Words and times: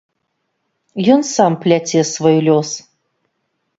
Ён 1.15 1.21
сам 1.35 1.51
пляце 1.65 1.99
свой 2.15 2.37
лёс. 2.49 2.69